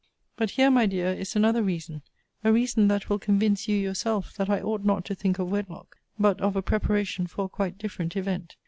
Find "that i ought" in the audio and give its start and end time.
4.33-4.83